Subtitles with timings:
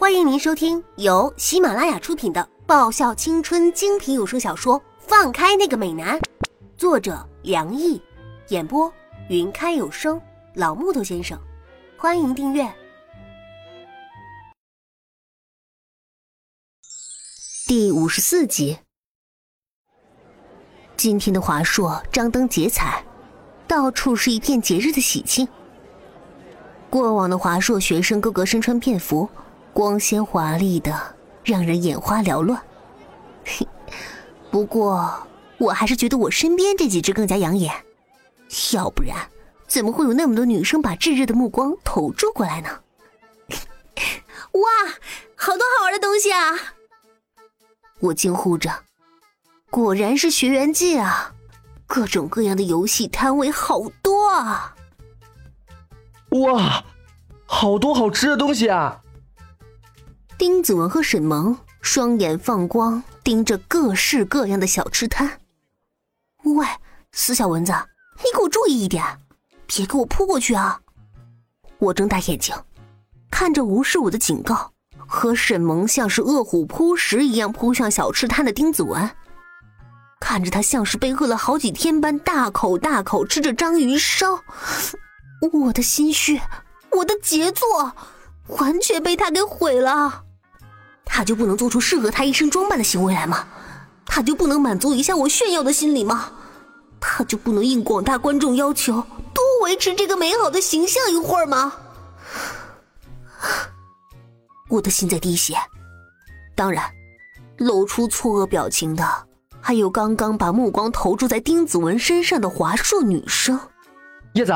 [0.00, 6.18] 欢迎您收听由喜马拉雅出品的爆笑青春精品有声小说《放开那个美男》，
[6.78, 8.00] 作者梁毅，
[8.48, 8.90] 演播
[9.28, 10.18] 云开有声
[10.54, 11.38] 老木头先生。
[11.98, 12.66] 欢迎订阅
[17.66, 18.78] 第五十四集。
[20.96, 23.04] 今天的华硕张灯结彩，
[23.68, 25.46] 到处是一片节日的喜庆。
[26.88, 29.28] 过往的华硕学生个个身穿便服。
[29.72, 31.14] 光鲜华丽的，
[31.44, 32.60] 让人眼花缭乱。
[34.50, 35.26] 不过，
[35.58, 37.72] 我还是觉得我身边这几只更加养眼。
[38.74, 39.16] 要不然，
[39.66, 42.68] 怎么会有那么多女生把炙热的目光投注过来呢？
[44.52, 44.68] 哇，
[45.36, 46.56] 好多好玩的东西啊！
[48.00, 48.84] 我惊呼着
[49.70, 51.32] ：“果然是学员季啊！
[51.86, 54.74] 各种各样的游戏摊位好多啊！”
[56.30, 56.84] 哇，
[57.46, 59.02] 好多好吃的东西啊！
[60.40, 65.38] 丁子文和沈萌双眼放光，盯着各式各样的小吃摊。
[66.44, 66.66] 喂，
[67.12, 67.74] 死小蚊子，
[68.16, 69.04] 你给我注意一点，
[69.66, 70.80] 别给我扑过去啊！
[71.76, 72.56] 我睁大眼睛，
[73.30, 74.72] 看着无视我的警告，
[75.06, 79.10] 和沈萌像是饿虎扑食一样扑向小吃摊的丁子文，
[80.20, 84.42] 看着他像是被饿了好几天般大口大口吃着章鱼烧，
[85.52, 86.40] 我的心绪，
[86.92, 87.94] 我的杰作，
[88.58, 90.24] 完全被他给毁了。
[91.12, 93.46] 他就不能做出适合他一身装扮的行为来吗？
[94.06, 96.30] 他就不能满足一下我炫耀的心理吗？
[97.00, 98.94] 他就不能应广大观众要求
[99.34, 101.74] 多维持这个美好的形象一会儿吗？
[104.68, 105.54] 我的心在滴血。
[106.54, 106.84] 当然，
[107.58, 109.04] 露出错愕表情的
[109.60, 113.58] 还有刚刚把目光投注在丁子文身上的华硕女生。
[114.34, 114.52] 叶子，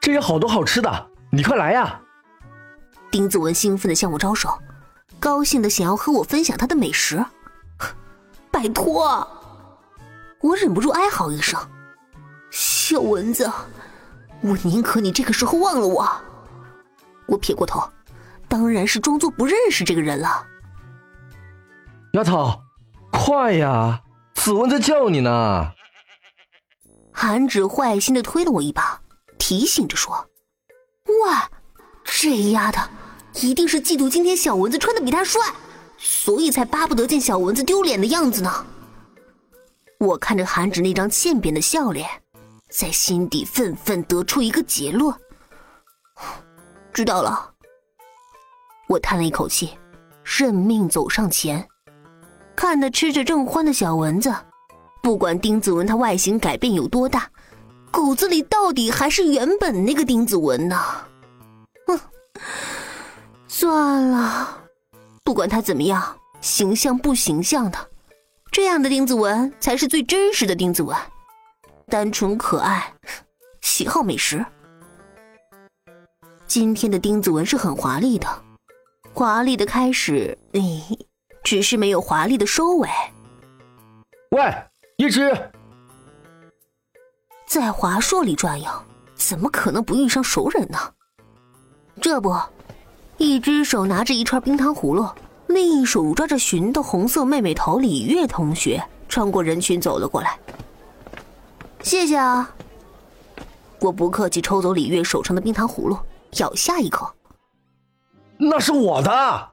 [0.00, 2.00] 这有好多好吃的，你快来呀！
[3.10, 4.50] 丁子文兴奋的向我招手。
[5.20, 7.24] 高兴的想要和我分享他的美食，
[8.50, 9.26] 拜托！
[10.40, 11.60] 我忍不住哀嚎一声
[12.50, 13.50] ：“小蚊子，
[14.40, 16.08] 我宁可你这个时候忘了我。”
[17.26, 17.82] 我撇过头，
[18.46, 20.46] 当然是装作不认识这个人了。
[22.12, 22.62] 丫头，
[23.10, 24.00] 快呀！
[24.34, 25.72] 子文在叫你呢。
[27.12, 29.00] 韩芷坏心的推了我一把，
[29.36, 30.28] 提醒着说
[31.26, 31.50] ：“哇，
[32.04, 32.78] 这丫的！”
[33.40, 35.40] 一定是嫉妒今天小蚊子穿的比他帅，
[35.96, 38.66] 所以才巴不得见小蚊子丢脸的样子呢。
[39.98, 42.08] 我看着韩芷那张欠扁的笑脸，
[42.70, 45.14] 在心底愤愤得出一个结论：
[46.92, 47.50] 知道了。
[48.88, 49.70] 我叹了一口气，
[50.24, 51.66] 认命走上前，
[52.56, 54.34] 看着吃着正欢的小蚊子，
[55.02, 57.28] 不管丁子文他外形改变有多大，
[57.90, 60.76] 骨子里到底还是原本那个丁子文呢。
[61.86, 62.00] 哼。
[63.48, 64.62] 算了，
[65.24, 67.90] 不管他怎么样，形象不形象的，
[68.52, 70.96] 这样的丁子文才是最真实的丁子文，
[71.86, 72.92] 单纯可爱，
[73.62, 74.44] 喜好美食。
[76.46, 78.28] 今天的丁子文是很华丽的，
[79.14, 80.98] 华丽的开始，咦，
[81.42, 82.88] 只是没有华丽的收尾。
[84.30, 84.54] 喂，
[84.98, 85.50] 一只，
[87.46, 88.70] 在华硕里转悠，
[89.14, 90.78] 怎么可能不遇上熟人呢？
[92.00, 92.38] 这不。
[93.18, 95.06] 一只手拿着一串冰糖葫芦，
[95.48, 100.38] 另一手抓着寻的红色妹妹头李月同学，穿过人群走了过来。
[101.82, 102.48] 谢谢啊！
[103.80, 105.98] 我不客气，抽走李月手上的冰糖葫芦，
[106.38, 107.12] 咬下一口。
[108.36, 109.48] 那是我的。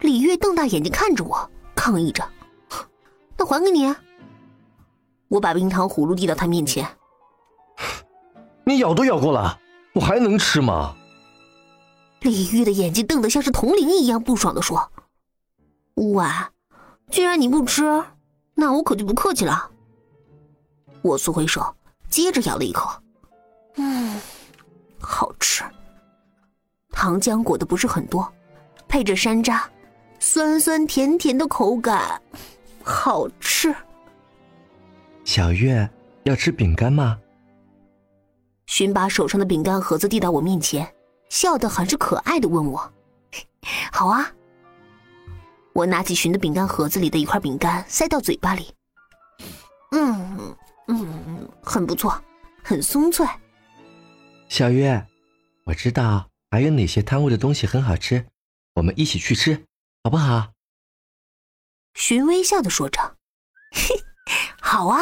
[0.00, 2.28] 李月瞪大眼睛看着我，抗议着
[3.38, 3.94] ：“那还给你。”
[5.28, 6.84] 我把冰糖葫芦递到他面前。
[8.64, 9.56] 你咬都咬过了，
[9.94, 10.96] 我还能吃吗？
[12.22, 14.90] 李玉的眼睛瞪得像是铜铃一样，不爽的说
[16.14, 16.50] ：“哇，
[17.10, 18.02] 既然你不吃，
[18.54, 19.70] 那我可就不客气了。”
[21.02, 21.74] 我缩回手，
[22.08, 22.88] 接着咬了一口，
[23.74, 24.20] 嗯，
[25.00, 25.64] 好吃。
[26.90, 28.32] 糖浆裹的不是很多，
[28.86, 29.64] 配着山楂，
[30.20, 32.22] 酸酸甜甜的口感，
[32.84, 33.74] 好吃。
[35.24, 35.88] 小月
[36.22, 37.18] 要吃饼干吗？
[38.66, 40.88] 寻把手上的饼干盒子递到我面前。
[41.32, 42.92] 笑得很是可爱的问我
[43.90, 44.30] ：“好啊。”
[45.72, 48.74] 我拿起寻的饼干盒子里的一块饼干，塞到嘴巴里。
[49.92, 50.54] 嗯
[50.88, 52.22] 嗯，很不错，
[52.62, 53.26] 很松脆。
[54.50, 55.06] 小月，
[55.64, 58.26] 我知道还有哪些摊位的东西很好吃，
[58.74, 59.64] 我们一起去吃，
[60.04, 60.52] 好不好？
[61.94, 63.00] 寻微笑的说着
[63.72, 63.98] ：“嘿，
[64.60, 65.00] 好啊。”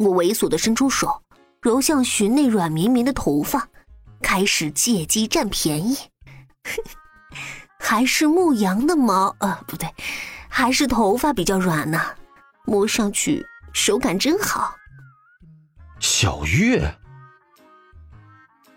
[0.00, 1.22] 我猥琐的伸出手，
[1.60, 3.68] 揉向寻那软绵绵的头发。
[4.22, 5.96] 开始借机占便宜。
[7.78, 9.34] 还是牧羊的毛？
[9.40, 9.88] 呃，不对，
[10.48, 12.00] 还是头发比较软呢，
[12.64, 14.74] 摸上去手感真好。
[15.98, 16.94] 小月，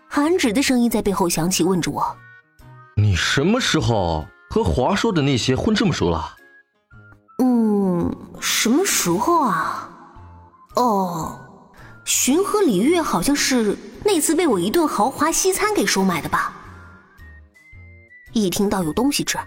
[0.08, 2.16] 韩芷的声音在背后响起，问着我
[2.96, 6.36] ：“你什么时候和华说的那些混这么熟了？”
[7.42, 9.88] 嗯，什么时候啊？
[10.76, 11.40] 哦。
[12.04, 13.74] 寻和李月好像是
[14.04, 16.52] 那次被我一顿豪华西餐给收买的吧？
[18.32, 19.38] 一听到有东西吃，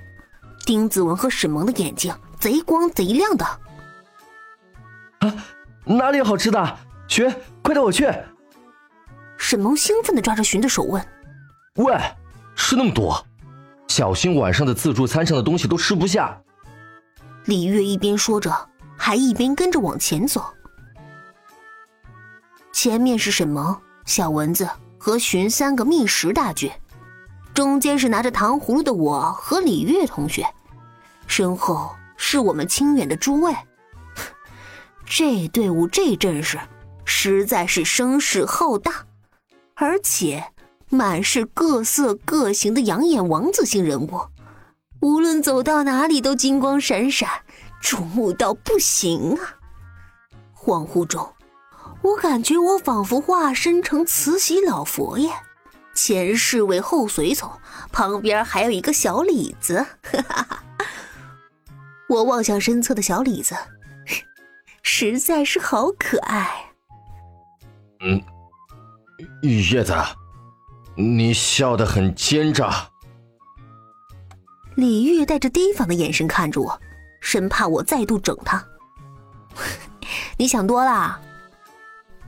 [0.65, 3.45] 丁子文和沈萌的眼睛贼光贼亮的。
[5.19, 5.33] 啊，
[5.85, 6.77] 哪里有好吃的？
[7.07, 8.11] 寻，快带我去！
[9.37, 11.05] 沈萌兴奋的抓着寻的手问
[11.75, 11.95] ：“喂，
[12.55, 13.25] 吃那么多，
[13.87, 16.41] 小心晚上的自助餐上的东西都吃不下。”
[17.45, 20.43] 李月一边说着，还一边跟着往前走。
[22.73, 24.67] 前面是沈萌、小蚊子
[24.97, 26.71] 和寻三个觅食大军，
[27.53, 30.47] 中间是拿着糖葫芦的我和李月同学，
[31.27, 33.53] 身后是我们清远的诸位。
[35.05, 36.57] 这队伍这阵势，
[37.03, 39.05] 实在是声势浩大，
[39.75, 40.51] 而且
[40.89, 44.21] 满是各色各形的养眼王子型人物，
[45.01, 47.29] 无论走到哪里都金光闪闪，
[47.83, 49.59] 瞩目到不行啊！
[50.57, 51.29] 恍惚中。
[52.07, 55.29] 我感觉我仿佛化身成慈禧老佛爷，
[55.93, 57.51] 前侍卫后随从，
[57.91, 59.85] 旁边还有一个小李子。
[62.07, 63.55] 我望向身侧的小李子，
[64.81, 66.71] 实在是好可爱。
[67.99, 68.23] 嗯，
[69.41, 69.93] 叶子，
[70.95, 72.89] 你笑得很奸诈。
[74.75, 76.81] 李玉带着提防的眼神看着我，
[77.19, 78.65] 生怕我再度整他。
[80.37, 81.19] 你想多了。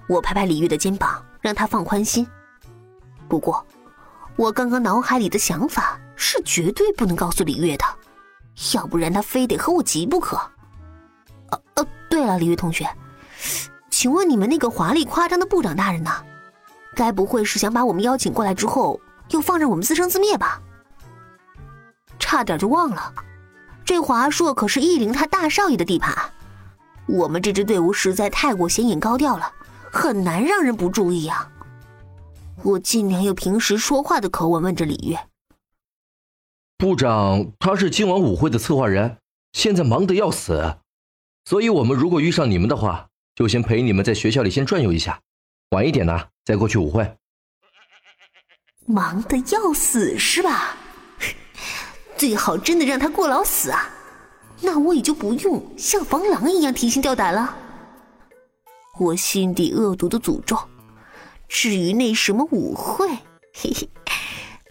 [0.09, 2.27] 我拍拍李玉的肩膀，让他放宽心。
[3.27, 3.63] 不过，
[4.35, 7.85] 我刚刚脑海里的想法是绝对不能告诉李月的，
[8.73, 10.35] 要不然他非得和我急不可。
[11.51, 12.89] 呃呃，对了，李玉同学，
[13.91, 16.11] 请问你们那个华丽夸张的部长大人呢？
[16.95, 20.59] 该不会是想把我们邀请过来之后，又放任我们自生自灭吧？
[22.17, 23.13] 差点就忘了，
[23.85, 26.15] 这华硕可是义灵他大少爷的地盘，
[27.05, 29.53] 我们这支队伍实在太过显眼高调了。
[29.91, 31.51] 很难让人不注意啊！
[32.63, 35.17] 我尽量用平时说话的口吻问着李月。
[36.77, 39.17] 部长他是今晚舞会的策划人，
[39.53, 40.77] 现在忙得要死，
[41.45, 45.21] 所以我们如果遇上你们的话，就先陪你们在学校里先转悠一下，
[45.71, 47.15] 晚一点呢再过去舞会。
[48.85, 50.75] 忙得要死是吧？
[52.17, 53.89] 最好真的让他过劳死啊！
[54.61, 57.55] 那我也就不用像防狼一样提心吊胆了。
[58.99, 60.57] 我心底恶毒的诅咒。
[61.47, 63.07] 至于那什么舞会，
[63.53, 63.89] 嘿嘿，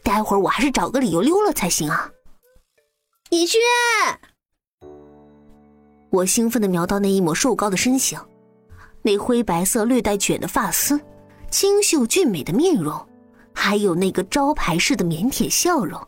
[0.03, 2.11] 待会儿我还是找个理由溜了才行啊！
[3.31, 3.61] 尹轩，
[6.11, 8.19] 我兴奋的瞄到那一抹瘦高的身形，
[9.03, 11.01] 那灰白色略带卷的发丝，
[11.51, 13.07] 清秀俊美的面容，
[13.53, 16.01] 还有那个招牌式的腼腆笑容。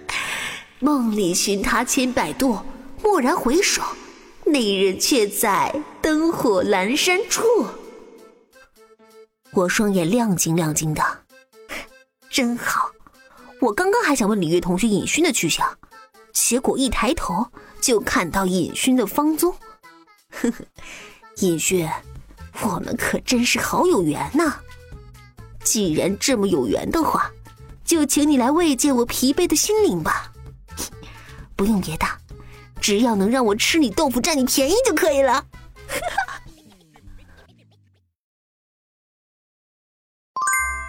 [0.80, 2.58] 梦里寻他千百度，
[3.02, 3.80] 蓦然回首。
[4.44, 5.74] 那人却在
[6.04, 7.42] 灯火阑珊处。
[9.52, 11.02] 我双眼亮晶亮晶的，
[12.28, 12.90] 真好。
[13.58, 15.66] 我刚刚还想问李月同学尹勋的去向，
[16.34, 17.46] 结果一抬头
[17.80, 19.50] 就看到尹勋的芳踪。
[20.28, 20.64] 呵呵，
[21.38, 21.88] 尹勋，
[22.60, 24.56] 我们可真是好有缘呐！
[25.64, 27.30] 既然这么有缘的话，
[27.82, 30.30] 就请你来慰藉我疲惫的心灵吧。
[31.56, 32.04] 不用别的。
[32.78, 35.46] 只要能让我吃你豆腐占你便宜就可以了。